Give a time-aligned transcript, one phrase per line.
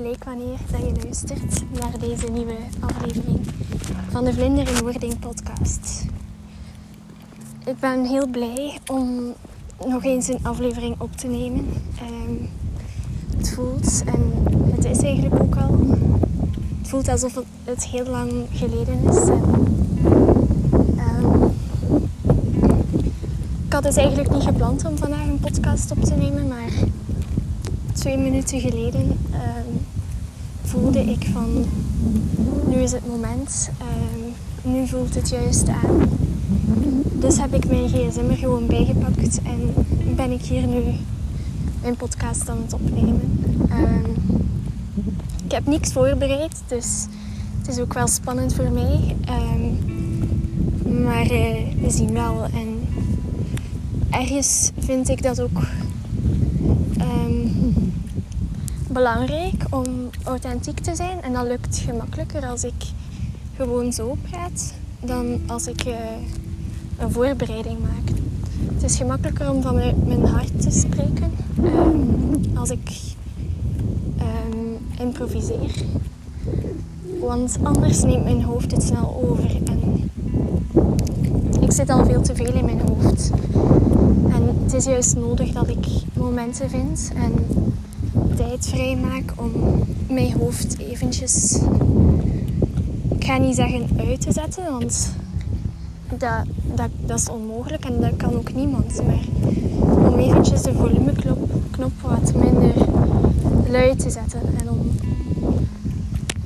[0.00, 3.40] gelijk wanneer dat je luistert naar deze nieuwe aflevering
[4.08, 6.04] van de Vlinder in Wording podcast.
[7.64, 9.34] Ik ben heel blij om
[9.86, 11.66] nog eens een aflevering op te nemen.
[11.98, 12.34] Ehm,
[13.36, 14.32] het voelt, en
[14.74, 15.86] het is eigenlijk ook al,
[16.78, 19.28] het voelt alsof het heel lang geleden is.
[20.96, 21.44] Ehm,
[23.66, 26.70] ik had dus eigenlijk niet gepland om vandaag een podcast op te nemen, maar
[27.92, 29.53] twee minuten geleden ehm,
[30.74, 31.64] voelde ik van
[32.66, 36.08] nu is het moment, um, nu voelt het juist aan.
[37.12, 39.74] Dus heb ik mijn gsm er gewoon bijgepakt en
[40.16, 40.82] ben ik hier nu
[41.82, 43.46] mijn podcast aan het opnemen.
[43.70, 44.04] Um,
[45.44, 47.06] ik heb niks voorbereid, dus
[47.58, 49.16] het is ook wel spannend voor mij.
[51.02, 52.42] maar uh, we zien wel.
[52.42, 52.88] En
[54.10, 55.60] ergens vind ik dat ook
[58.94, 59.84] belangrijk om
[60.24, 61.22] authentiek te zijn.
[61.22, 62.84] En dat lukt gemakkelijker als ik
[63.56, 65.94] gewoon zo praat dan als ik uh,
[66.98, 68.16] een voorbereiding maak.
[68.74, 69.74] Het is gemakkelijker om van
[70.06, 71.32] mijn hart te spreken
[71.62, 73.00] um, als ik
[74.18, 75.84] um, improviseer.
[77.20, 79.56] Want anders neemt mijn hoofd het snel over.
[79.64, 80.10] En
[81.60, 83.30] ik zit al veel te veel in mijn hoofd.
[84.28, 87.32] En het is juist nodig dat ik momenten vind en
[88.36, 89.52] tijd vrij maak om
[90.08, 91.58] mijn hoofd eventjes,
[93.14, 95.14] ik ga niet zeggen uit te zetten, want
[96.08, 96.44] dat,
[96.74, 99.02] dat, dat is onmogelijk en dat kan ook niemand.
[99.06, 99.24] Maar
[100.12, 102.74] om eventjes de volumeknop wat minder
[103.70, 104.90] luid te zetten en om,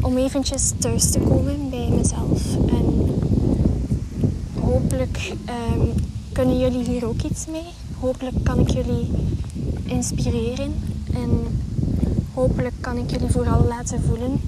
[0.01, 2.57] om eventjes thuis te komen bij mezelf.
[2.67, 2.85] En
[4.61, 5.33] hopelijk
[5.77, 5.93] um,
[6.33, 7.67] kunnen jullie hier ook iets mee.
[8.01, 9.11] Hopelijk kan ik jullie
[9.85, 10.75] inspireren
[11.15, 11.31] en
[12.39, 14.41] hopelijk kan ik jullie vooral laten voelen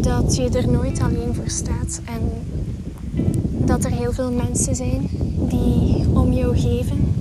[0.00, 2.30] dat je er nooit alleen voor staat en
[3.66, 5.08] dat er heel veel mensen zijn
[5.48, 7.14] die om jou geven.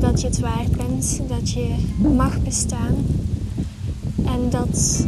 [0.00, 1.74] Dat je het waard bent, dat je
[2.16, 2.94] mag bestaan
[4.24, 5.06] en dat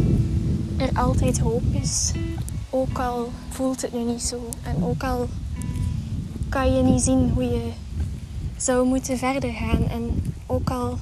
[0.76, 2.12] er altijd hoop is.
[2.70, 5.28] Ook al voelt het nu niet zo en ook al
[6.48, 7.70] kan je niet zien hoe je
[8.56, 10.98] zou moeten verder gaan en ook al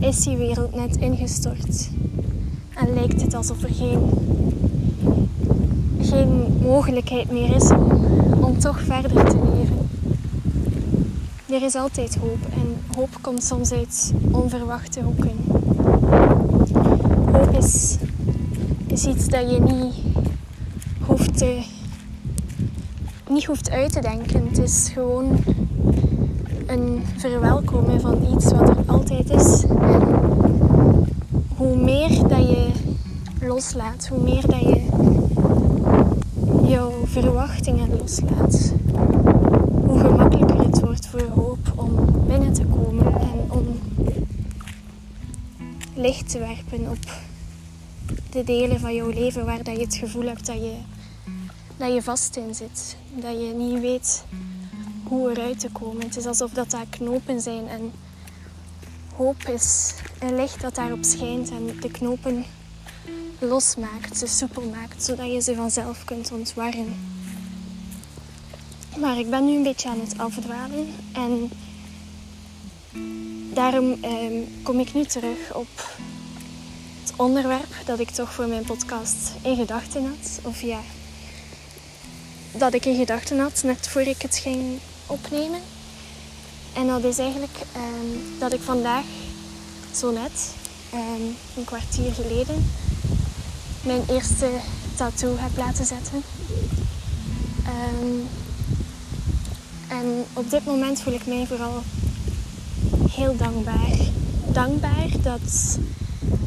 [0.00, 1.90] is die wereld net ingestort.
[2.74, 4.10] En lijkt het alsof er geen,
[6.00, 7.90] geen mogelijkheid meer is om,
[8.40, 9.88] om toch verder te leven.
[11.46, 15.36] Er is altijd hoop en hoop komt soms uit onverwachte hoeken.
[17.32, 17.96] Hoop is,
[18.86, 19.94] is iets dat je niet
[21.00, 21.62] hoeft, te,
[23.28, 24.46] niet hoeft uit te denken.
[24.48, 25.38] Het is gewoon
[26.68, 29.62] een verwelkomen van iets wat er altijd is.
[29.62, 31.08] En
[31.56, 32.66] hoe meer dat je
[33.40, 34.86] loslaat, hoe meer dat je
[36.68, 38.72] jouw verwachtingen loslaat,
[39.84, 41.90] hoe gemakkelijker het wordt voor hoop om
[42.26, 43.66] binnen te komen en om
[45.94, 46.98] licht te werpen op
[48.30, 50.74] de delen van jouw leven waar dat je het gevoel hebt dat je,
[51.76, 52.96] dat je vast in zit.
[53.14, 54.24] Dat je niet weet
[55.08, 56.02] hoe eruit te komen.
[56.02, 57.92] Het is alsof dat daar knopen zijn en
[59.16, 62.44] hoop is een licht dat daarop schijnt en de knopen
[63.38, 66.96] losmaakt, ze soepel maakt, zodat je ze vanzelf kunt ontwarren.
[68.98, 71.50] Maar ik ben nu een beetje aan het afdwalen en
[73.54, 75.98] daarom ehm, kom ik nu terug op
[77.00, 80.40] het onderwerp dat ik toch voor mijn podcast in gedachten had.
[80.42, 80.80] Of ja,
[82.52, 85.60] dat ik in gedachten had net voor ik het ging opnemen.
[86.74, 89.04] En dat is eigenlijk ehm, dat ik vandaag,
[89.94, 90.54] zo net,
[90.94, 92.70] um, een kwartier geleden,
[93.82, 94.50] mijn eerste
[94.96, 96.22] tattoo heb laten zetten.
[97.66, 98.28] Um,
[99.88, 101.82] en op dit moment voel ik mij vooral
[103.10, 103.96] heel dankbaar.
[104.52, 105.78] Dankbaar dat,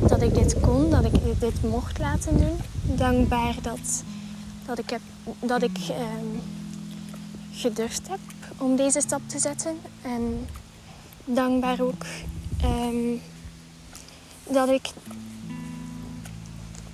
[0.08, 2.58] dat ik dit kon, dat ik dit mocht laten doen.
[2.84, 4.04] Dankbaar dat,
[4.66, 5.02] dat ik, heb,
[5.40, 5.78] dat ik
[7.62, 8.20] gedurfd heb
[8.58, 9.78] om deze stap te zetten.
[10.02, 10.48] En
[11.26, 12.06] dankbaar ook
[12.64, 13.22] um,
[14.50, 14.90] dat ik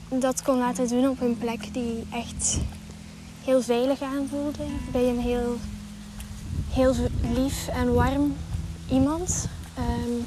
[0.10, 2.58] dat kon laten doen op een plek die echt
[3.44, 4.64] heel veilig aanvoelde.
[4.92, 5.58] Bij een heel,
[6.70, 6.94] heel
[7.34, 8.36] lief en warm
[8.90, 9.48] iemand.
[9.80, 10.26] Um,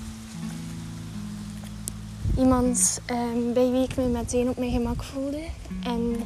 [2.38, 5.44] iemand um, bij wie ik me meteen op mijn gemak voelde.
[5.82, 6.16] En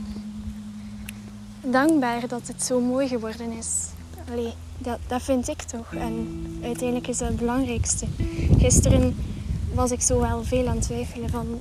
[1.60, 3.93] dankbaar dat het zo mooi geworden is.
[4.30, 4.52] Allee,
[5.08, 5.94] dat, vind ik toch.
[5.94, 8.06] En uiteindelijk is dat het belangrijkste.
[8.58, 9.16] Gisteren
[9.74, 11.60] was ik zo wel veel aan het twijfelen van...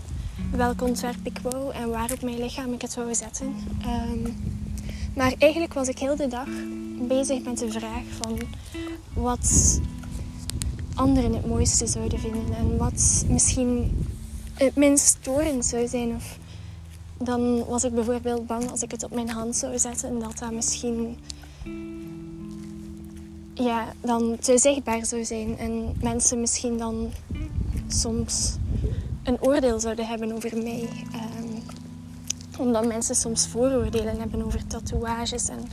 [0.51, 3.56] welk ontwerp ik wou en waar op mijn lichaam ik het wou zetten.
[3.81, 4.30] Ehm,
[5.15, 6.48] maar eigenlijk was ik heel de dag
[7.07, 8.39] bezig met de vraag van
[9.13, 9.80] wat
[10.94, 14.06] anderen het mooiste zouden vinden en wat misschien
[14.54, 16.16] het minst storend zou zijn.
[16.16, 16.38] Of
[17.18, 20.51] dan was ik bijvoorbeeld bang als ik het op mijn hand zou zetten dat dat
[20.51, 21.18] misschien
[23.53, 27.11] ja, dan te zichtbaar zou zijn en mensen misschien dan
[27.88, 28.55] soms
[29.23, 30.89] een oordeel zouden hebben over mij.
[31.13, 31.61] Um,
[32.57, 35.67] omdat mensen soms vooroordelen hebben over tatoeages en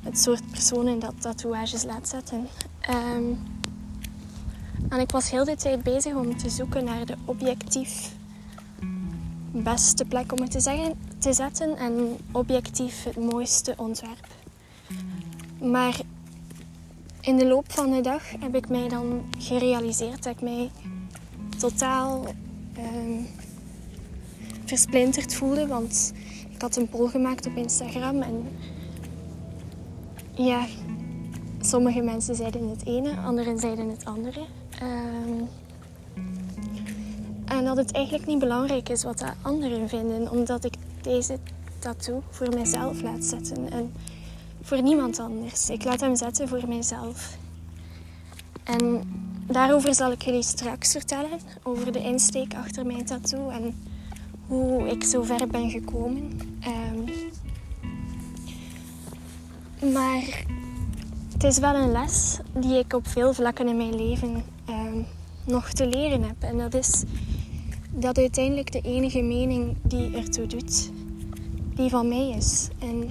[0.00, 2.48] het soort personen dat tatoeages laat zetten.
[2.90, 3.38] Um,
[4.88, 8.12] en ik was heel de tijd bezig om te zoeken naar de objectief
[9.52, 14.26] beste plek om het te, te zetten en objectief het mooiste ontwerp.
[15.60, 16.00] Maar
[17.20, 20.70] in de loop van de dag heb ik mij dan gerealiseerd dat ik mij
[21.58, 22.24] totaal
[22.78, 23.24] uh,
[24.64, 25.66] versplinterd voelde.
[25.66, 26.12] Want
[26.50, 28.48] ik had een poll gemaakt op Instagram en
[30.34, 30.66] ja,
[31.60, 34.40] sommige mensen zeiden het ene, anderen zeiden het andere.
[34.82, 35.42] Uh,
[37.44, 41.38] en dat het eigenlijk niet belangrijk is wat de anderen vinden, omdat ik deze
[41.78, 43.92] tattoo voor mezelf laat zetten en
[44.62, 45.70] voor niemand anders.
[45.70, 47.36] Ik laat hem zetten voor mijzelf.
[48.64, 49.02] En
[49.46, 53.74] daarover zal ik jullie straks vertellen, over de insteek achter mijn tattoo en
[54.46, 56.38] hoe ik zo ver ben gekomen.
[56.66, 57.04] Um,
[59.92, 60.44] maar
[61.32, 65.06] het is wel een les die ik op veel vlakken in mijn leven um,
[65.46, 66.36] nog te leren heb.
[66.38, 67.02] En dat is
[67.90, 70.90] dat uiteindelijk de enige mening die ertoe doet,
[71.74, 72.68] die van mij is.
[72.78, 73.10] En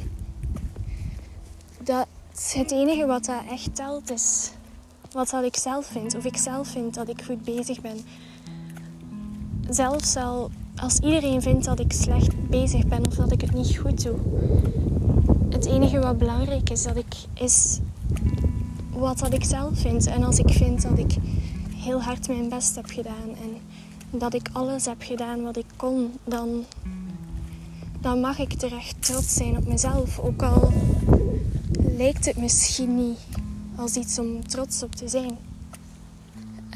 [2.42, 4.52] het enige wat dat echt telt is
[5.12, 6.16] wat dat ik zelf vind.
[6.16, 7.98] Of ik zelf vind dat ik goed bezig ben.
[9.70, 13.78] Zelfs al als iedereen vindt dat ik slecht bezig ben of dat ik het niet
[13.78, 14.18] goed doe.
[15.50, 17.80] Het enige wat belangrijk is, dat ik, is
[18.90, 20.08] wat dat ik zelf vind.
[20.08, 21.16] En als ik vind dat ik
[21.76, 23.58] heel hard mijn best heb gedaan en
[24.20, 26.64] dat ik alles heb gedaan wat ik kon, dan,
[28.02, 30.20] dan mag ik terecht trots zijn op mezelf.
[30.20, 30.72] Ook al
[32.00, 33.20] lijkt het misschien niet
[33.76, 35.38] als iets om trots op te zijn.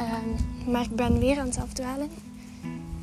[0.01, 2.09] Um, maar ik ben weer aan het afdwalen.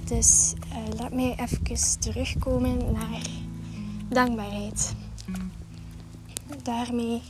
[0.04, 3.22] Dus uh, laat mij even terugkomen naar
[4.08, 4.94] dankbaarheid.
[6.62, 7.22] Daarmee,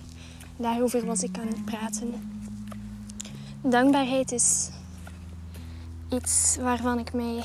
[0.56, 2.14] daarover was ik aan het praten.
[3.62, 4.70] Dankbaarheid is
[6.08, 7.44] iets waarvan ik mij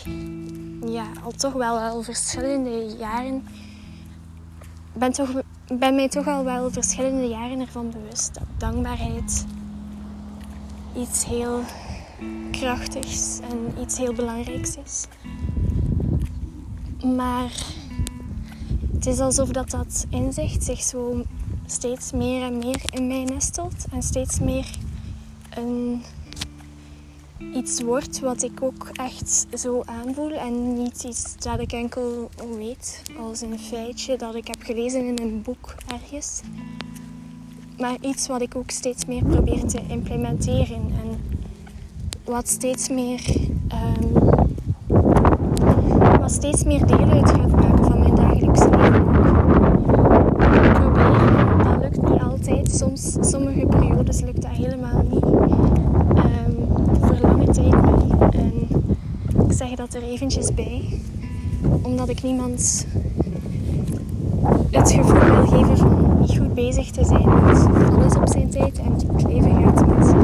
[0.85, 3.43] ja, al toch wel al verschillende jaren
[4.93, 5.29] ben, toch,
[5.73, 9.45] ben mij toch al wel verschillende jaren ervan bewust dat dankbaarheid
[10.97, 11.61] iets heel
[12.51, 15.05] krachtigs en iets heel belangrijks is.
[17.15, 17.51] Maar
[18.93, 21.23] het is alsof dat, dat inzicht zich zo
[21.65, 24.69] steeds meer en meer in mij nestelt en steeds meer
[25.49, 26.03] een
[27.37, 33.01] iets wordt wat ik ook echt zo aanvoel en niet iets dat ik enkel weet
[33.19, 36.41] als een feitje dat ik heb gelezen in een boek ergens.
[37.77, 41.39] Maar iets wat ik ook steeds meer probeer te implementeren en
[42.23, 43.21] wat steeds meer,
[43.71, 44.13] um,
[46.19, 49.03] wat steeds meer deel uit gaat maken van mijn dagelijks leven.
[50.73, 52.75] Proberen, dat lukt niet altijd.
[52.75, 55.23] Soms, sommige periodes lukt dat helemaal niet.
[55.23, 56.65] Um,
[58.31, 58.67] en
[59.47, 60.99] ik zeg dat er eventjes bij,
[61.81, 62.85] omdat ik niemand
[64.71, 67.23] het gevoel wil geven van niet goed bezig te zijn.
[67.23, 70.15] Want alles op zijn tijd en het leven gaat met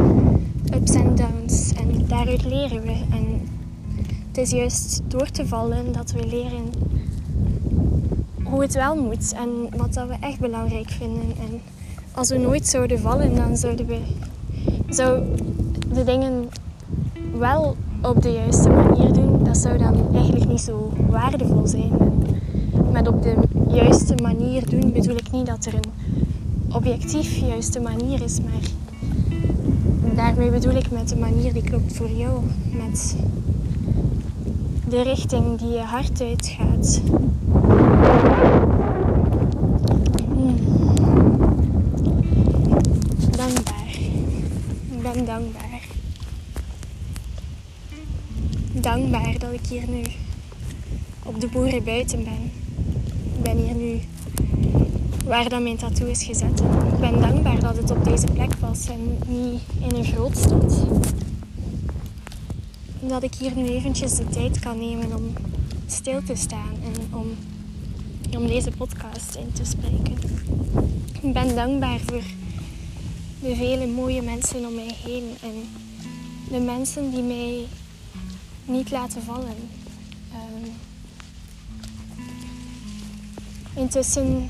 [0.76, 1.72] ups en downs.
[1.74, 2.92] En daaruit leren we.
[2.92, 3.48] En
[4.28, 6.64] het is juist door te vallen dat we leren
[8.44, 11.34] hoe het wel moet en wat dat we echt belangrijk vinden.
[11.40, 11.62] En
[12.12, 13.98] als we nooit zouden vallen, dan zouden we
[14.90, 15.24] zou
[15.94, 16.50] de dingen
[17.38, 19.21] wel op de juiste manier doen,
[19.52, 21.92] dat zou dan eigenlijk niet zo waardevol zijn.
[22.92, 23.36] met op de
[23.68, 25.92] juiste manier doen bedoel ik niet dat er een
[26.74, 28.70] objectief juiste manier is, maar
[30.16, 32.40] daarmee bedoel ik met de manier die klopt voor jou.
[32.72, 33.16] Met
[34.90, 37.02] de richting die je hart uitgaat.
[40.34, 40.56] Hmm.
[43.38, 44.00] Dankbaar.
[44.92, 45.72] Ik ben dankbaar
[48.74, 50.02] dankbaar dat ik hier nu
[51.24, 52.52] op de boeren buiten ben.
[53.36, 54.00] Ik ben hier nu
[55.26, 56.60] waar dat mijn tattoo is gezet.
[56.94, 60.86] Ik ben dankbaar dat het op deze plek was en niet in een grootstad.
[63.00, 65.34] Dat ik hier nu eventjes de tijd kan nemen om
[65.88, 67.28] stil te staan en om,
[68.38, 70.18] om deze podcast in te spreken.
[71.22, 72.24] Ik ben dankbaar voor
[73.40, 75.54] de vele mooie mensen om mij heen en
[76.52, 77.66] de mensen die mij
[78.66, 79.56] niet laten vallen.
[80.34, 80.72] Um,
[83.76, 84.50] intussen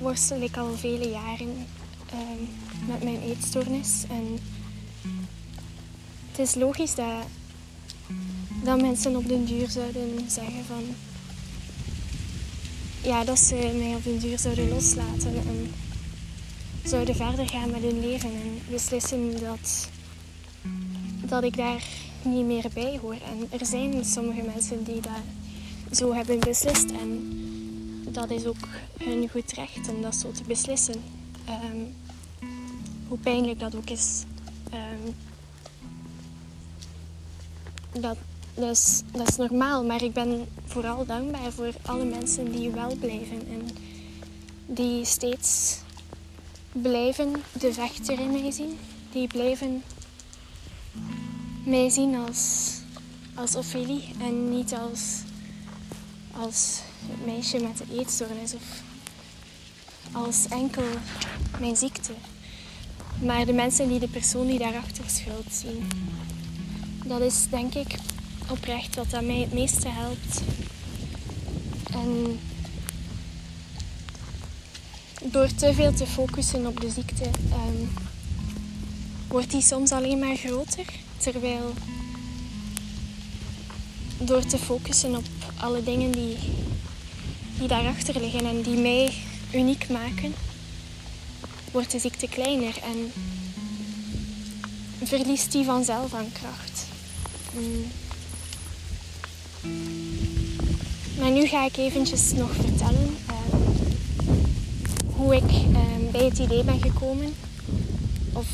[0.00, 1.66] worstel ik al vele jaren
[2.12, 2.48] um,
[2.86, 4.38] met mijn eetstoornis en
[6.30, 7.26] het is logisch dat,
[8.64, 10.84] dat mensen op den duur zouden zeggen van
[13.02, 15.72] ja, dat ze mij op den duur zouden loslaten en
[16.84, 19.88] zouden verder gaan met hun leven en beslissen dat,
[21.26, 21.82] dat ik daar
[22.24, 23.12] niet meer bij hoor.
[23.14, 27.32] En er zijn sommige mensen die dat zo hebben beslist en
[28.08, 31.02] dat is ook hun goed recht om dat zo te beslissen.
[31.44, 31.78] Ehm,
[33.08, 34.22] hoe pijnlijk dat ook is.
[34.70, 35.12] Ehm,
[38.00, 38.16] dat,
[38.54, 42.96] dat, is, dat is normaal, maar ik ben vooral dankbaar voor alle mensen die wel
[42.96, 43.68] blijven en
[44.66, 45.78] die steeds
[46.72, 48.78] blijven de vechter in mij zien,
[49.12, 49.82] die blijven
[51.64, 52.70] mij zien als,
[53.34, 55.20] als Ophelie en niet als,
[56.40, 58.82] als het meisje met de eetstoornis of
[60.12, 60.84] als enkel
[61.60, 62.12] mijn ziekte.
[63.22, 65.88] Maar de mensen die de persoon die daarachter schuld zien.
[67.04, 67.94] Dat is denk ik
[68.50, 70.40] oprecht wat dat mij het meeste helpt.
[71.92, 72.38] En
[75.24, 77.90] door te veel te focussen op de ziekte, um,
[79.28, 81.03] wordt die soms alleen maar groter.
[81.24, 81.72] Terwijl
[84.18, 85.24] door te focussen op
[85.56, 86.36] alle dingen die,
[87.58, 89.14] die daarachter liggen en die mij
[89.54, 90.34] uniek maken,
[91.72, 93.12] wordt de ziekte kleiner en
[95.06, 96.86] verliest die vanzelf aan kracht.
[97.52, 97.86] Mm.
[101.18, 103.34] Maar nu ga ik eventjes nog vertellen uh,
[105.16, 107.34] hoe ik uh, bij het idee ben gekomen.
[108.32, 108.46] Of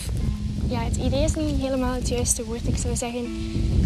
[0.71, 2.69] ja, het idee is niet helemaal het juiste woord.
[2.69, 3.27] Ik zou zeggen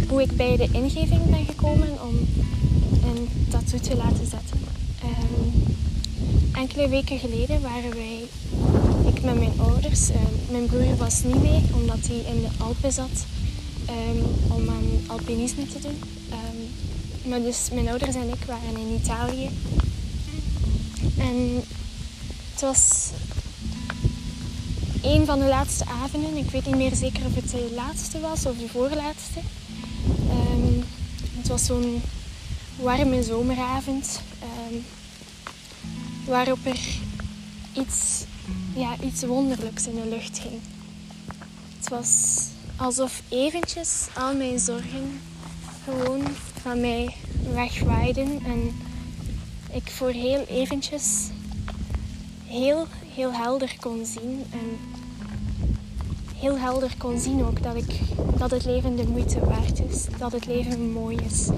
[0.08, 2.14] hoe ik bij de ingeving ben gekomen om
[3.04, 4.58] een tattoo te laten zetten.
[5.04, 5.52] Um,
[6.52, 8.18] enkele weken geleden waren wij
[9.24, 10.10] met mijn ouders.
[10.10, 10.16] Uh,
[10.50, 13.26] mijn broer was niet mee, omdat hij in de Alpen zat
[13.88, 14.24] um,
[14.54, 15.98] om aan alpinisme te doen.
[16.30, 19.48] Um, maar dus mijn ouders en ik waren in Italië.
[21.18, 21.62] En
[22.52, 23.10] het was
[25.04, 26.36] een van de laatste avonden.
[26.36, 29.40] Ik weet niet meer zeker of het de laatste was of de voorlaatste.
[30.30, 30.84] Um,
[31.36, 32.02] het was zo'n
[32.76, 34.20] warme zomeravond
[36.26, 36.80] waarop er
[37.72, 38.24] iets
[38.74, 40.60] ja, iets wonderlijks in de lucht ging.
[41.78, 42.38] Het was
[42.76, 45.20] alsof eventjes al mijn zorgen
[45.84, 46.22] gewoon
[46.62, 47.16] van mij
[47.52, 48.76] wegwaaiden en
[49.72, 51.28] ik voor heel eventjes
[52.46, 54.78] heel, heel helder kon zien en
[56.44, 58.00] heel helder kon zien ook dat, ik,
[58.38, 61.48] dat het leven de moeite waard is, dat het leven mooi is,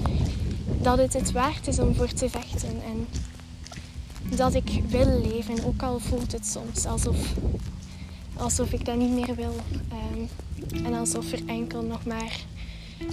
[0.81, 3.07] dat het het waard is om voor te vechten en
[4.35, 7.33] dat ik wil leven, ook al voelt het soms alsof,
[8.37, 9.55] alsof ik dat niet meer wil.
[9.91, 10.29] Um,
[10.85, 12.39] en alsof er enkel nog maar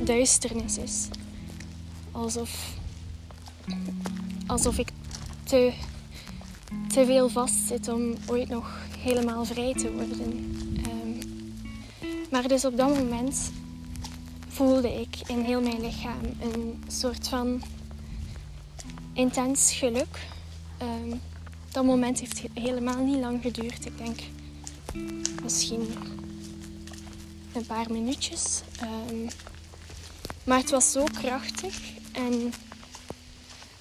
[0.05, 1.09] duisternis is.
[2.13, 2.77] Alsof,
[4.47, 4.89] alsof ik
[5.43, 5.73] te,
[6.89, 10.53] te veel vastzit om ooit nog helemaal vrij te worden.
[12.35, 13.51] Maar dus op dat moment
[14.49, 17.63] voelde ik in heel mijn lichaam een soort van
[19.13, 20.33] intens geluk
[20.83, 21.21] Um,
[21.71, 23.87] dat moment heeft helemaal niet lang geduurd.
[23.87, 24.19] Ik denk
[25.43, 25.87] misschien
[27.53, 28.63] een paar minuutjes.
[28.83, 29.29] Um,
[30.45, 31.81] maar het was zo krachtig.
[32.13, 32.53] En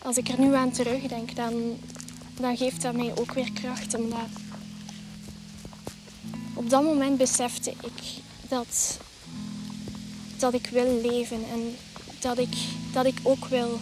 [0.01, 1.77] als ik er nu aan terugdenk, dan,
[2.39, 3.93] dan geeft dat mij ook weer kracht.
[3.93, 4.29] Omdat
[6.53, 8.97] op dat moment besefte ik dat,
[10.38, 11.75] dat ik wil leven en
[12.19, 12.55] dat ik,
[12.93, 13.79] dat ik ook wil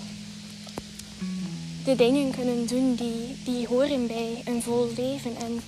[1.84, 5.36] de dingen kunnen doen die, die horen bij een vol leven.
[5.36, 5.62] En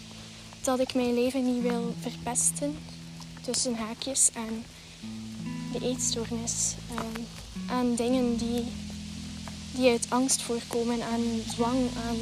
[0.62, 2.78] dat ik mijn leven niet wil verpesten
[3.42, 4.64] tussen haakjes aan
[5.72, 6.74] de eetstoornis.
[6.90, 7.22] Ehm,
[7.68, 8.64] aan dingen die,
[9.72, 12.18] die uit angst voorkomen, aan dwang, aan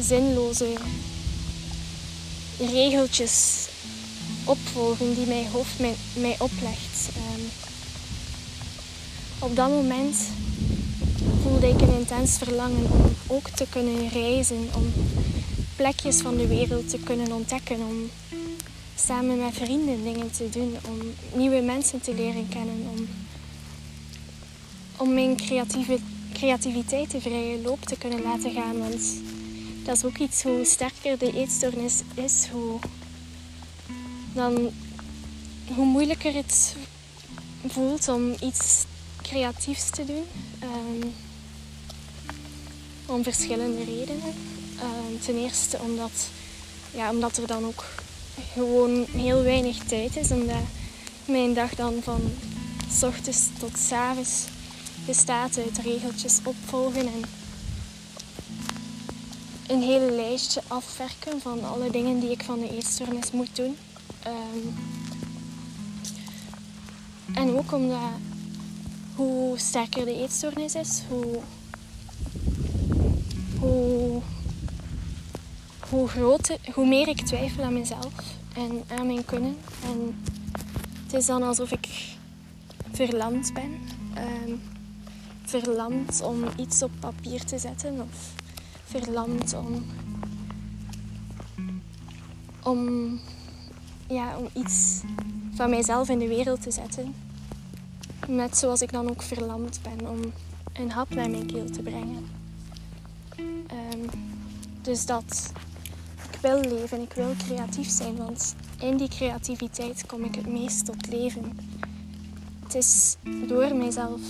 [0.00, 0.74] zinloze
[2.58, 3.68] regeltjes
[4.44, 7.08] opvolgen die mijn hoofd mij, mij oplegt.
[7.16, 7.44] Um,
[9.38, 10.16] op dat moment
[11.42, 14.92] voelde ik een intens verlangen om ook te kunnen reizen, om
[15.76, 18.10] plekjes van de wereld te kunnen ontdekken, om
[18.94, 20.98] samen met vrienden dingen te doen, om
[21.38, 23.08] nieuwe mensen te leren kennen, om,
[24.96, 25.98] om mijn creatieve
[26.32, 28.78] creativiteit de vrije loop te kunnen laten gaan.
[28.78, 29.02] Want
[29.84, 32.78] dat is ook iets, hoe sterker de eetstoornis is, hoe,
[34.32, 34.70] dan,
[35.74, 36.76] hoe moeilijker het
[37.66, 38.84] voelt om iets
[39.22, 40.24] creatiefs te doen.
[40.58, 41.08] Ehm,
[43.06, 44.34] om verschillende redenen.
[44.78, 46.28] Ehm, ten eerste omdat,
[46.90, 47.84] ja, omdat er dan ook
[48.52, 50.30] gewoon heel weinig tijd is.
[50.30, 50.56] Omdat
[51.24, 52.20] mijn dag dan van
[52.98, 54.44] s ochtends tot s avonds
[55.06, 57.22] bestaat uit regeltjes opvolgen en
[59.66, 63.76] een hele lijstje afwerken van alle dingen die ik van de eetstoornis moet doen.
[64.22, 64.66] Ehm,
[67.32, 67.98] en ook omdat
[69.14, 71.40] hoe sterker de eetstoornis is, hoe,
[73.60, 74.20] hoe,
[75.88, 78.14] hoe, groter, hoe meer ik twijfel aan mezelf
[78.54, 79.56] en aan mijn kunnen.
[79.84, 80.22] En
[81.02, 81.88] het is dan alsof ik
[82.92, 83.70] verlamd ben.
[84.18, 84.60] Um,
[85.60, 88.32] verlamd om iets op papier te zetten of
[88.84, 89.84] verlamd om,
[92.62, 93.20] om,
[94.12, 95.00] ja, om iets
[95.54, 97.14] van mijzelf in de wereld te zetten.
[98.28, 100.20] Net zoals ik dan ook verlamd ben om
[100.72, 102.26] een hap naar mijn keel te brengen.
[103.38, 104.10] Um,
[104.82, 105.52] dus dat
[106.32, 110.84] ik wil leven, ik wil creatief zijn, want in die creativiteit kom ik het meest
[110.84, 111.58] tot leven.
[112.62, 113.16] Het is
[113.46, 114.20] door mijzelf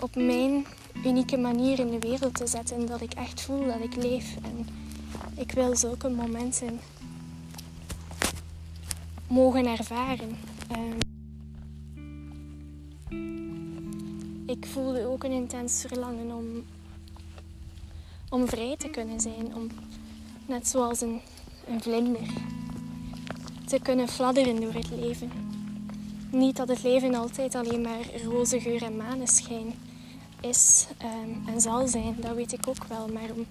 [0.00, 0.66] op mijn
[1.04, 4.36] unieke manier in de wereld te zetten dat ik echt voel dat ik leef.
[4.42, 4.66] En
[5.34, 6.80] ik wil zulke momenten
[9.28, 10.36] mogen ervaren.
[10.76, 10.98] Um,
[14.46, 16.64] ik voelde ook een intens verlangen om,
[18.30, 19.54] om vrij te kunnen zijn.
[19.54, 19.68] Om,
[20.46, 21.20] net zoals een,
[21.66, 22.26] een vlinder,
[23.66, 25.30] te kunnen fladderen door het leven.
[26.30, 29.74] Niet dat het leven altijd alleen maar roze geur en maneschijn
[30.40, 33.08] is um, en zal zijn, dat weet ik ook wel.
[33.08, 33.46] Maar om,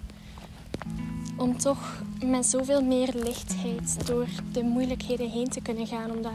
[1.38, 6.32] om toch met zoveel meer lichtheid door de moeilijkheden heen te kunnen gaan, omdat,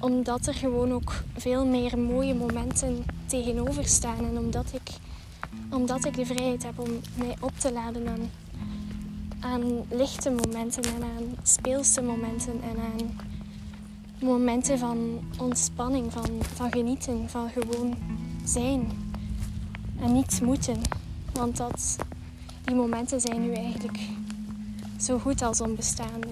[0.00, 4.90] omdat er gewoon ook veel meer mooie momenten tegenover staan en omdat ik,
[5.70, 8.30] omdat ik de vrijheid heb om mij op te laden aan,
[9.40, 13.18] aan lichte momenten en aan speelse momenten en aan
[14.20, 17.94] momenten van ontspanning, van, van genieten, van gewoon
[18.44, 18.90] zijn
[20.00, 20.80] en niets moeten.
[21.32, 21.96] Want dat,
[22.64, 23.98] die momenten zijn nu eigenlijk
[25.00, 26.28] zo goed als onbestaande.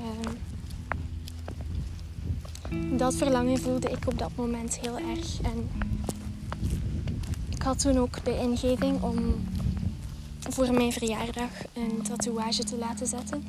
[0.00, 0.04] Uh,
[2.98, 5.40] dat verlangen voelde ik op dat moment heel erg.
[5.40, 5.70] En
[7.48, 9.34] ik had toen ook de ingeving om
[10.38, 13.44] voor mijn verjaardag een tatoeage te laten zetten.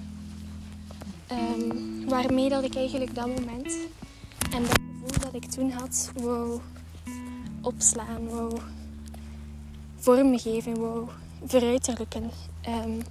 [1.32, 3.78] Um, waarmee dat ik eigenlijk dat moment
[4.52, 6.60] en dat gevoel dat ik toen had, wou
[7.62, 8.58] opslaan, wou
[9.96, 11.08] vormgeven, wou
[11.46, 12.32] veruiterlijken
[12.68, 13.02] um,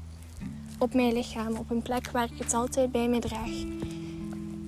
[0.79, 3.51] op mijn lichaam, op een plek waar ik het altijd bij me draag.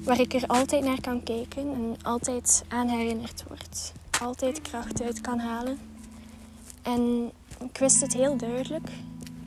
[0.05, 3.92] Waar ik er altijd naar kan kijken en altijd aan herinnerd word.
[4.21, 5.79] Altijd kracht uit kan halen.
[6.83, 7.31] En
[7.64, 8.88] ik wist het heel duidelijk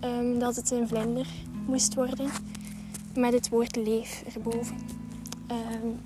[0.03, 1.27] um, dat het een vlinder
[1.65, 2.29] moest worden
[3.15, 4.77] met het woord leef erboven.
[5.51, 5.99] Um,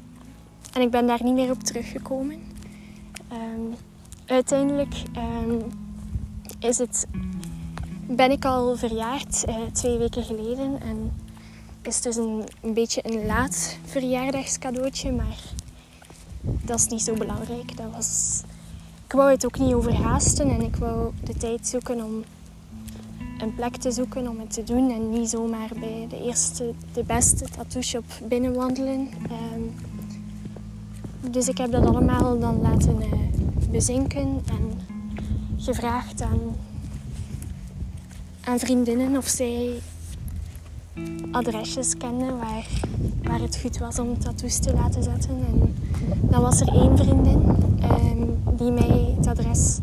[0.73, 2.43] en ik ben daar niet meer op teruggekomen.
[3.31, 3.73] Um,
[4.25, 4.93] uiteindelijk
[6.59, 7.07] is het,
[8.07, 10.81] ben ik al verjaard uh, twee weken geleden.
[10.81, 11.11] En
[11.81, 15.39] is dus een, een beetje een laat verjaardagscadeautje, maar
[16.41, 17.77] dat is niet zo belangrijk.
[17.77, 18.41] Dat was,
[19.05, 22.23] ik wou het ook niet overhaasten en ik wou de tijd zoeken om
[23.37, 27.03] een plek te zoeken om het te doen en niet zomaar bij de eerste, de
[27.03, 29.09] beste tattoo shop binnenwandelen.
[29.53, 29.75] Um,
[31.31, 34.79] dus ik heb dat allemaal dan laten uh, bezinken en
[35.57, 36.39] gevraagd aan,
[38.45, 39.81] aan vriendinnen of zij
[41.31, 42.67] adresjes kenden waar,
[43.23, 45.45] waar het goed was om tattoos te laten zetten.
[45.47, 45.75] En
[46.21, 47.49] dan was er één vriendin
[47.83, 49.79] um, die mij het adres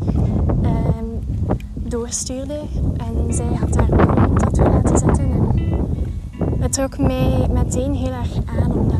[0.63, 1.19] um,
[1.73, 2.61] doorstuurde.
[2.97, 5.31] En zij had daar ook een tattoo laten zetten.
[6.39, 8.99] En het trok mij meteen heel erg aan, omdat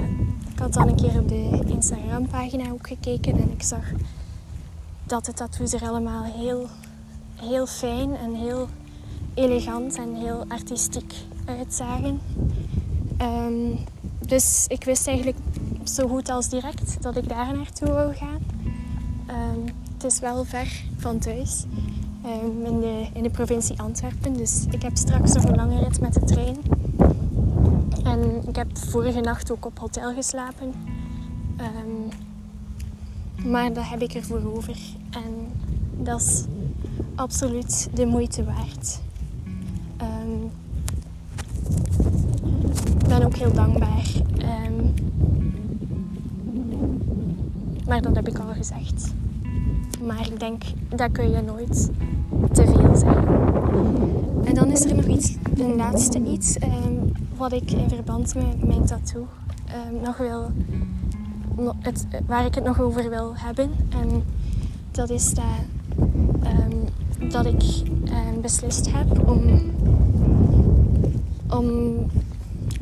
[0.54, 3.92] ik had dan een keer op de Instagram pagina ook gekeken en ik zag
[5.04, 6.68] dat de tattoos er allemaal heel,
[7.36, 8.68] heel fijn en heel
[9.34, 11.14] elegant en heel artistiek
[11.46, 12.20] uitzagen.
[13.22, 13.78] Um,
[14.26, 15.38] dus ik wist eigenlijk
[15.84, 18.42] zo goed als direct dat ik daar naartoe wou gaan.
[19.30, 21.66] Um, het is wel ver van thuis,
[22.26, 24.34] um, in, de, in de provincie Antwerpen.
[24.34, 26.58] Dus ik heb straks nog een lange rit met de trein.
[28.04, 30.74] En ik heb vorige nacht ook op hotel geslapen.
[33.46, 34.78] Maar dat heb ik ervoor over.
[35.12, 35.52] En
[35.98, 36.44] dat is
[37.16, 39.02] absoluut de moeite waard.
[43.26, 44.04] Ook heel dankbaar.
[44.38, 44.86] Ehm,
[47.88, 49.14] maar dat heb ik al gezegd.
[50.06, 51.90] Maar ik denk, dat kun je nooit
[52.52, 53.26] te veel zijn.
[54.44, 56.94] En dan is er nog iets, een laatste iets, ehm,
[57.38, 59.28] wat ik in verband met mijn tattoo
[60.04, 60.52] nog wil,
[61.80, 63.72] het, waar ik het nog over wil hebben.
[63.90, 64.24] En
[64.92, 65.44] dat is dat,
[67.32, 67.64] dat ik
[68.42, 69.62] beslist heb om,
[71.50, 71.96] om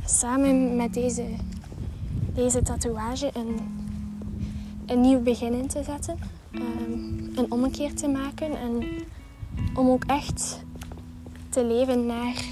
[0.05, 1.25] samen met deze,
[2.33, 3.59] deze tatoeage een,
[4.85, 6.19] een nieuw begin in te zetten.
[6.51, 8.83] Um, een ommekeer te maken en
[9.75, 10.63] om ook echt
[11.49, 12.43] te leven naar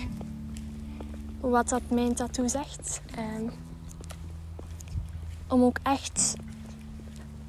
[1.39, 3.01] wat dat mijn tattoo zegt.
[3.17, 3.49] Um,
[5.47, 6.35] om ook echt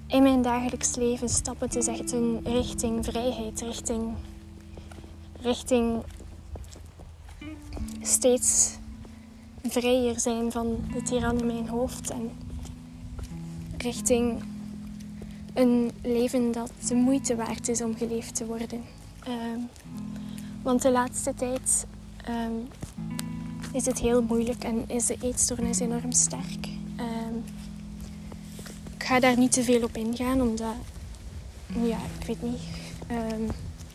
[0.06, 4.14] in mijn dagelijks leven stappen te zetten richting vrijheid, richting,
[5.40, 6.02] richting
[8.00, 8.78] steeds
[9.62, 12.30] vrijer zijn van de tiran in mijn hoofd en
[13.76, 14.42] richting
[15.54, 18.80] een leven dat de moeite waard is om geleefd te worden.
[19.28, 19.68] Um,
[20.62, 21.86] want de laatste tijd
[22.28, 22.68] um,
[23.72, 26.66] is het heel moeilijk en is de eetstoornis enorm sterk.
[26.96, 27.44] Um,
[28.96, 30.74] ik ga daar niet te veel op ingaan, omdat,
[31.82, 32.60] ja, ik weet niet.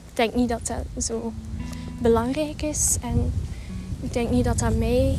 [0.09, 1.33] ik denk niet dat dat zo
[2.01, 3.33] belangrijk is en
[4.01, 5.17] ik denk niet dat dat mij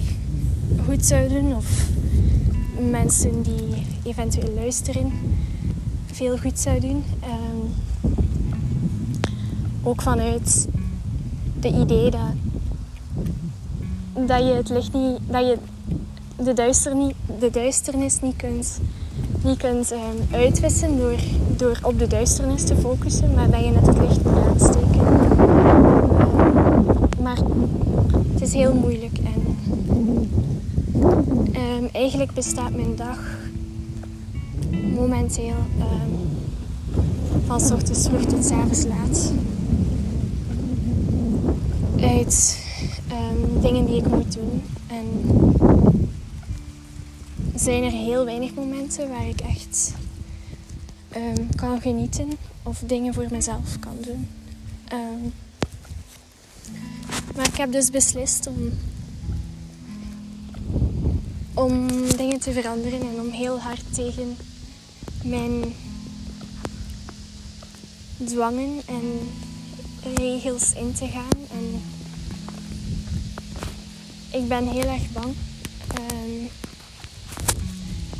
[0.88, 1.88] goed zou doen of
[2.90, 5.12] mensen die eventueel luisteren
[6.06, 7.04] veel goed zou doen.
[7.24, 7.74] Um,
[9.82, 10.68] ook vanuit
[11.60, 12.20] de idee dat,
[14.26, 15.58] dat je het licht niet, dat je
[16.36, 18.80] de, de duisternis niet kunt,
[19.42, 19.98] niet kunt um,
[20.30, 21.18] uitwissen door,
[21.56, 25.00] door op de duisternis te focussen, maar dat je net het licht moet aansteken.
[27.22, 27.38] Maar
[28.32, 29.15] het is heel moeilijk
[31.96, 33.18] eigenlijk bestaat mijn dag
[34.94, 36.28] momenteel um,
[37.46, 39.32] van s vroeg tot s avonds laat.
[42.00, 42.64] Uit
[43.10, 44.62] um, dingen die ik moet doen.
[44.86, 45.06] En
[47.54, 49.94] zijn er heel weinig momenten waar ik echt
[51.54, 52.28] kan genieten
[52.62, 54.28] of dingen voor mezelf kan doen.
[57.36, 58.72] maar ik heb dus beslist om
[61.56, 64.36] om dingen te veranderen en om heel hard tegen
[65.22, 65.74] mijn
[68.24, 69.30] dwangen en
[70.14, 71.38] regels in te gaan.
[71.50, 71.82] En
[74.40, 75.34] ik ben heel erg bang.
[75.98, 76.48] Um,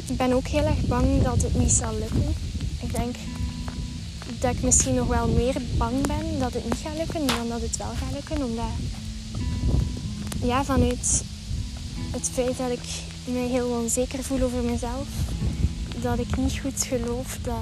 [0.07, 2.35] ik ben ook heel erg bang dat het niet zal lukken.
[2.81, 3.17] Ik denk
[4.41, 7.61] dat ik misschien nog wel meer bang ben dat het niet gaat lukken dan dat
[7.61, 8.45] het wel gaat lukken.
[8.45, 8.71] Omdat
[10.43, 11.25] ja, vanuit
[12.11, 15.09] het feit dat ik mij heel onzeker voel over mezelf.
[16.01, 17.55] Dat ik niet goed geloof dat,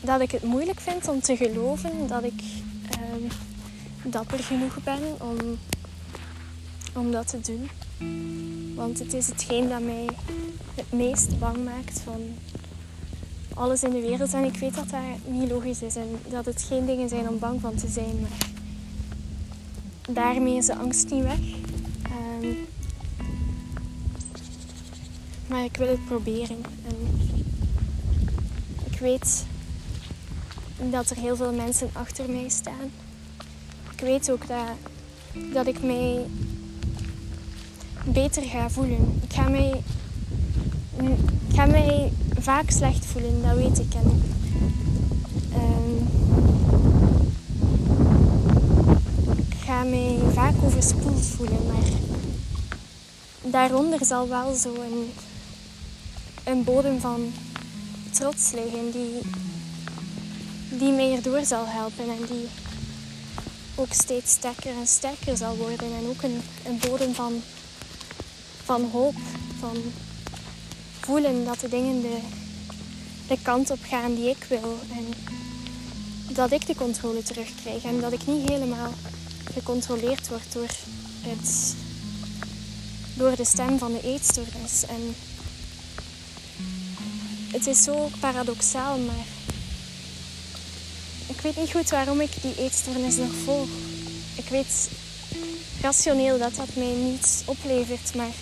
[0.00, 2.42] dat ik het moeilijk vind om te geloven dat ik
[2.90, 3.30] uh,
[4.02, 5.58] dapper genoeg ben om,
[6.94, 7.68] om dat te doen.
[8.74, 10.08] Want het is hetgeen dat mij
[10.74, 12.20] het meest bang maakt van
[13.54, 14.34] alles in de wereld.
[14.34, 17.38] En ik weet dat dat niet logisch is en dat het geen dingen zijn om
[17.38, 18.20] bang van te zijn.
[18.20, 18.48] Maar
[20.14, 21.40] daarmee is de angst niet weg.
[22.02, 22.54] Ehm,
[25.50, 26.64] maar ik wil het proberen.
[26.86, 26.96] En
[28.90, 29.44] ik weet
[30.90, 32.90] dat er heel veel mensen achter mij staan.
[33.92, 34.66] Ik weet ook dat,
[35.52, 36.26] dat ik mij
[38.04, 39.20] beter ga voelen.
[39.22, 39.82] Ik ga mij,
[41.52, 43.94] ga mij vaak slecht voelen, dat weet ik.
[43.94, 44.22] En,
[45.54, 46.08] um,
[49.36, 51.88] ik ga mij vaak overspoeld voelen, maar
[53.42, 55.10] daaronder zal wel zo'n een
[56.64, 57.32] bodem van
[58.10, 59.20] trots liggen die,
[60.78, 62.48] die mij erdoor zal helpen en die
[63.74, 65.92] ook steeds sterker en sterker zal worden.
[65.98, 67.42] En ook een, een bodem van,
[68.64, 69.14] van hoop,
[69.58, 69.76] van
[71.00, 72.18] voelen dat de dingen de,
[73.28, 74.78] de kant op gaan die ik wil.
[74.96, 75.06] En
[76.34, 78.92] dat ik de controle terugkrijg en dat ik niet helemaal
[79.52, 80.70] gecontroleerd word door,
[81.20, 81.74] het,
[83.14, 84.84] door de stem van de eetstoornis.
[84.88, 85.14] En
[87.52, 89.26] het is zo paradoxaal, maar
[91.26, 93.68] ik weet niet goed waarom ik die eetstoornis nog volg.
[94.36, 94.88] Ik weet
[95.80, 98.32] rationeel dat dat mij niets oplevert, maar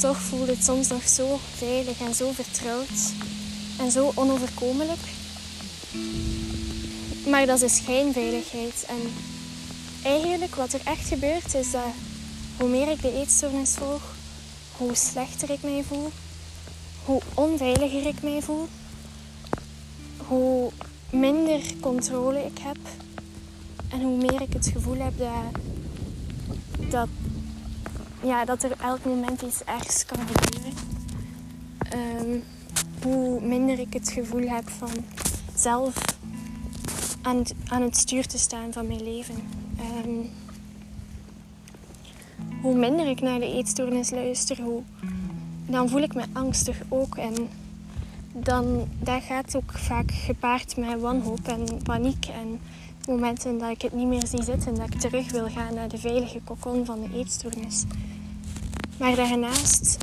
[0.00, 3.12] toch voelt het soms nog zo veilig en zo vertrouwd
[3.78, 5.00] en zo onoverkomelijk.
[7.26, 8.84] Maar dat is schijnveiligheid.
[8.88, 9.12] En
[10.02, 11.82] eigenlijk wat er echt gebeurt is dat
[12.58, 14.02] hoe meer ik de eetstoornis volg,
[14.76, 16.12] hoe slechter ik mij voel,
[17.04, 18.68] hoe onveiliger ik mij voel,
[20.26, 20.70] hoe
[21.10, 22.78] minder controle ik heb
[23.88, 25.60] en hoe meer ik het gevoel heb dat,
[26.90, 27.08] dat,
[28.22, 30.72] ja, dat er elk moment iets ergs kan gebeuren.
[31.78, 32.38] Ehm,
[33.02, 35.04] hoe minder ik het gevoel heb van
[35.54, 35.94] zelf
[37.22, 39.34] aan het, aan het stuur te staan van mijn leven.
[39.78, 40.26] Ehm,
[42.62, 44.82] hoe minder ik naar de eetstoornis luister, hoe,
[45.72, 47.16] dan voel ik me angstig ook.
[47.16, 47.48] En
[48.32, 52.26] dan, dat gaat ook vaak gepaard met wanhoop en paniek.
[52.26, 52.60] En
[53.06, 55.98] momenten dat ik het niet meer zie zitten, dat ik terug wil gaan naar de
[55.98, 57.84] veilige kokon van de eetstoornis.
[58.98, 59.96] Maar daarnaast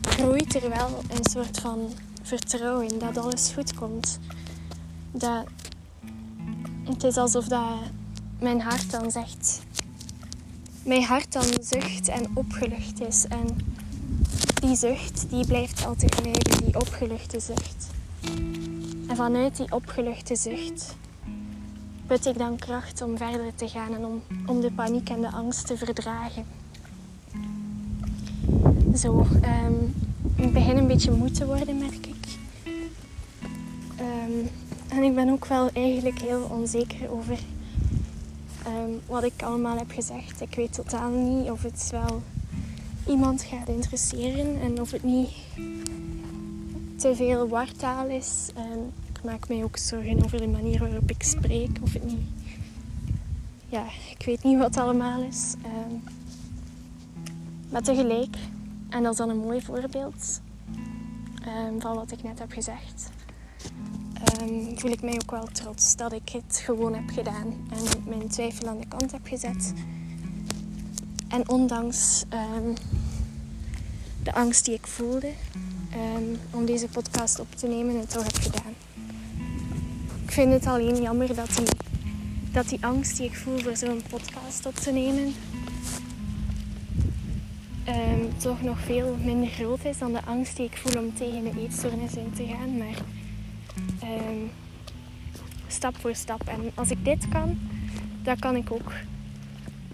[0.00, 1.92] groeit er wel een soort van
[2.22, 4.18] vertrouwen dat alles goed komt.
[5.12, 5.44] Dat,
[6.84, 7.68] het is alsof dat
[8.38, 9.62] mijn hart dan zegt,
[10.82, 13.26] mijn hart dan zucht en opgelucht is.
[13.26, 13.46] En
[14.60, 17.86] die zucht, die blijft altijd blijven, die opgeluchte zucht.
[19.08, 20.96] En vanuit die opgeluchte zucht
[22.06, 25.30] put ik dan kracht om verder te gaan en om, om de paniek en de
[25.30, 26.44] angst te verdragen.
[28.96, 29.94] Zo, um,
[30.36, 32.38] ik begin een beetje moe te worden, merk ik.
[34.00, 34.50] Um,
[34.88, 37.38] en ik ben ook wel eigenlijk heel onzeker over
[38.66, 40.40] um, wat ik allemaal heb gezegd.
[40.40, 42.22] Ik weet totaal niet of het wel
[43.06, 45.30] iemand gaat interesseren en of het niet
[46.96, 48.48] te veel wartaal is.
[48.56, 51.78] Um, ik maak mij ook zorgen over de manier waarop ik spreek.
[51.82, 52.28] Of het niet.
[53.68, 53.84] Ja,
[54.18, 55.54] ik weet niet wat allemaal is.
[55.64, 56.02] Um,
[57.70, 58.36] maar tegelijk,
[58.88, 60.40] en dat is dan een mooi voorbeeld
[61.78, 63.10] van wat ik net heb gezegd
[64.40, 68.28] um, voel ik mij ook wel trots dat ik het gewoon heb gedaan en mijn
[68.28, 69.72] twijfel aan de kant heb gezet.
[71.30, 72.74] En ondanks um,
[74.22, 75.32] de angst die ik voelde
[76.16, 78.74] um, om deze podcast op te nemen, het toch heb gedaan.
[80.24, 81.66] Ik vind het alleen jammer dat die,
[82.52, 85.34] dat die angst die ik voel voor zo'n podcast op te nemen,
[88.40, 91.60] toch nog veel minder groot is dan de angst die ik voel om tegen de
[91.60, 92.78] eetstoornis in te gaan.
[92.78, 92.94] Maar
[95.66, 96.42] stap voor stap.
[96.46, 97.58] En als ik dit kan,
[98.22, 98.92] dan kan ik ook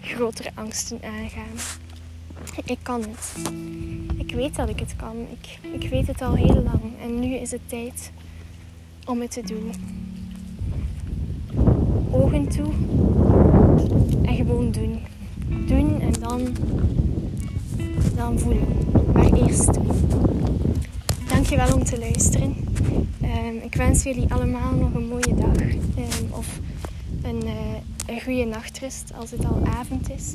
[0.07, 1.57] grotere angsten aangaan.
[2.65, 3.35] Ik kan het.
[4.17, 5.15] Ik weet dat ik het kan.
[5.41, 6.81] Ik, ik weet het al heel lang.
[7.01, 8.11] En nu is het tijd
[9.05, 9.71] om het te doen.
[12.11, 12.73] Ogen toe
[14.21, 14.99] en gewoon doen.
[15.67, 16.55] Doen en dan,
[18.15, 18.67] dan voelen.
[19.13, 19.89] Maar eerst doen.
[21.27, 22.55] Dankjewel om te luisteren.
[23.21, 25.61] Ehm, ik wens jullie allemaal nog een mooie dag.
[25.61, 26.59] Um, of
[27.21, 27.51] een, uh,
[28.07, 30.33] een goede nachtrust als het al avond is.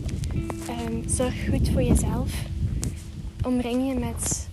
[0.69, 2.33] Um, zorg goed voor jezelf.
[3.45, 4.49] Omring je met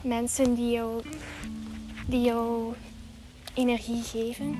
[0.00, 1.02] mensen die jou,
[2.06, 2.74] die jou
[3.54, 4.56] energie geven.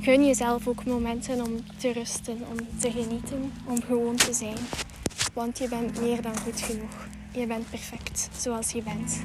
[0.00, 4.56] gun jezelf ook momenten om te rusten, om te genieten, om gewoon te zijn.
[5.34, 7.08] Want je bent meer dan goed genoeg.
[7.32, 9.22] Je bent perfect zoals je bent.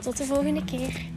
[0.00, 1.16] Tot de volgende keer.